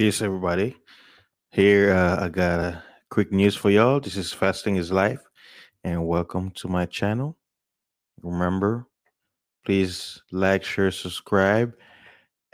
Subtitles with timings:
[0.00, 0.74] Peace, everybody.
[1.50, 4.00] Here, uh, I got a quick news for y'all.
[4.00, 5.20] This is Fasting is Life,
[5.84, 7.36] and welcome to my channel.
[8.22, 8.86] Remember,
[9.66, 11.74] please like, share, subscribe,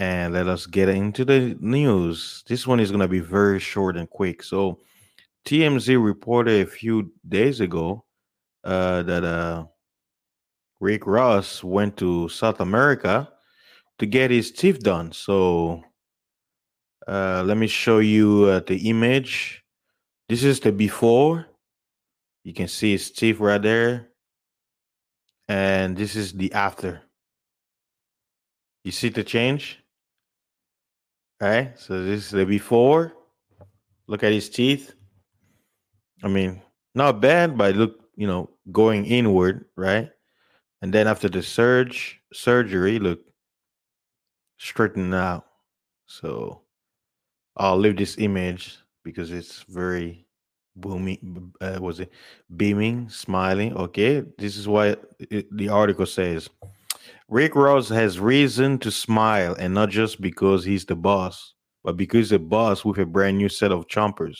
[0.00, 2.43] and let us get into the news.
[2.48, 4.43] This one is going to be very short and quick.
[4.43, 4.80] So,
[5.46, 8.04] TMZ reported a few days ago
[8.64, 9.66] uh, that uh,
[10.80, 13.29] Rick Ross went to South America
[14.00, 15.13] to get his teeth done.
[15.13, 15.85] So,
[17.06, 19.62] uh, let me show you uh, the image.
[20.28, 21.46] This is the before.
[22.42, 24.08] You can see teeth right there.
[25.48, 27.02] And this is the after.
[28.82, 29.79] You see the change?
[31.40, 31.79] All right.
[31.79, 33.12] So this is the before.
[34.08, 34.94] Look at his teeth.
[36.22, 36.62] I mean,
[36.94, 40.10] not bad, but look, you know, going inward, right?
[40.82, 43.20] And then after the surge surgery, look,
[44.58, 45.46] straightened out.
[46.06, 46.62] So
[47.56, 50.26] I'll leave this image because it's very
[50.74, 51.52] booming.
[51.60, 52.12] Uh, was it
[52.56, 53.74] beaming, smiling?
[53.74, 54.66] Okay, this is
[55.30, 56.50] it, the article says.
[57.28, 62.30] Rick Ross has reason to smile, and not just because he's the boss, but because
[62.30, 64.38] the boss with a brand new set of chompers.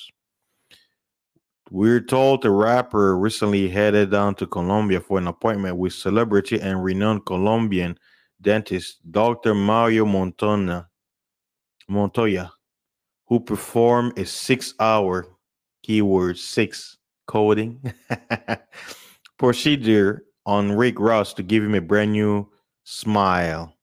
[1.71, 6.85] We're told the rapper recently headed down to Colombia for an appointment with celebrity and
[6.85, 7.99] renowned Colombian
[8.41, 9.55] dentist Dr.
[9.55, 10.87] Mario Montoya
[13.27, 15.27] who performed a six hour
[15.83, 17.81] keyword six coding
[19.39, 22.49] procedure on Rick Ross to give him a brand new
[22.85, 23.75] smile.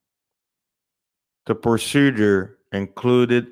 [1.46, 3.48] The procedure included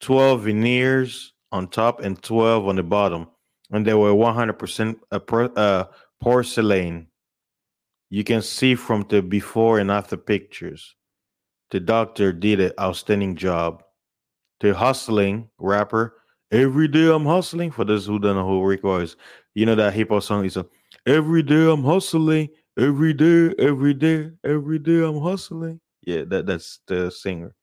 [0.00, 3.28] 12 veneers on top and 12 on the bottom,
[3.70, 5.84] and they were 100% uh,
[6.20, 7.06] porcelain.
[8.08, 10.96] You can see from the before and after pictures.
[11.70, 13.84] The doctor did an outstanding job
[14.60, 16.14] the hustling rapper.
[16.52, 17.70] Every day I'm hustling.
[17.70, 19.16] For those who don't know who Rick was,
[19.54, 20.66] you know that hip hop song is a
[21.06, 22.48] every day I'm hustling.
[22.78, 25.80] Every day, every day, every day I'm hustling.
[26.02, 27.54] Yeah, that, that's the singer.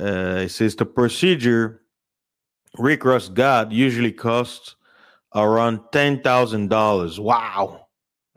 [0.00, 1.82] Uh, it says the procedure
[2.76, 4.76] Rick Ross got usually costs
[5.34, 7.18] around ten thousand dollars.
[7.18, 7.88] Wow.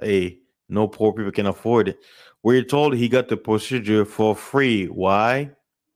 [0.01, 0.39] Hey,
[0.69, 2.00] no poor people can afford it.
[2.41, 4.85] We're told he got the procedure for free.
[4.85, 5.51] Why?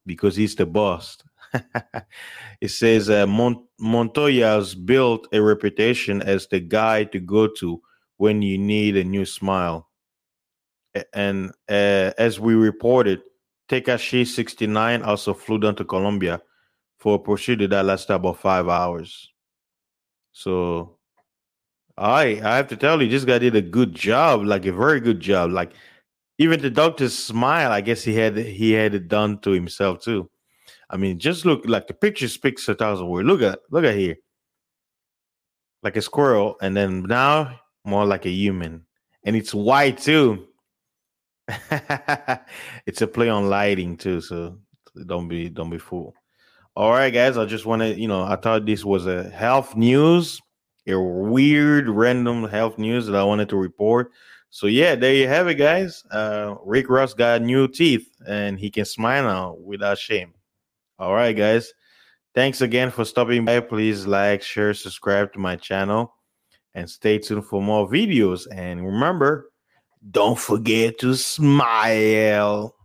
[0.06, 1.18] Because he's the boss.
[2.62, 7.82] it says uh, Mont- Montoya's built a reputation as the guy to go to
[8.18, 9.90] when you need a new smile.
[11.14, 13.22] And uh, as we reported,
[13.70, 16.42] Tekashi 69 also flew down to Colombia
[16.98, 19.32] for a procedure that lasted about five hours.
[20.32, 20.98] So
[21.98, 25.00] I I have to tell you, this guy did a good job, like a very
[25.00, 25.52] good job.
[25.52, 25.74] Like
[26.38, 30.30] even the doctor's smile, I guess he had he had it done to himself too.
[30.90, 33.28] I mean, just look like the picture speaks a thousand words.
[33.28, 34.18] Look at look at here.
[35.84, 38.86] Like a squirrel, and then now more like a human.
[39.24, 40.48] And it's white too.
[42.86, 44.58] it's a play on lighting too, so
[45.06, 46.16] don't be don't be fooled.
[46.76, 47.38] All right, guys.
[47.38, 50.42] I just wanted, you know, I thought this was a health news,
[50.88, 54.12] a weird random health news that I wanted to report.
[54.56, 56.02] So yeah, there you have it, guys.
[56.10, 60.34] Uh, Rick Ross got new teeth, and he can smile now without shame.
[60.98, 61.74] All right, guys.
[62.34, 63.60] Thanks again for stopping by.
[63.60, 66.14] Please like, share, subscribe to my channel,
[66.74, 68.48] and stay tuned for more videos.
[68.50, 69.52] And remember,
[70.10, 72.78] don't forget to smile.